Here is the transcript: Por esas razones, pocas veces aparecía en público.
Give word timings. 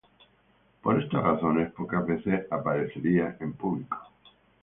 Por 0.81 0.99
esas 0.99 1.21
razones, 1.23 1.71
pocas 1.73 2.03
veces 2.07 2.51
aparecía 2.51 3.37
en 3.39 3.53
público. 3.53 3.95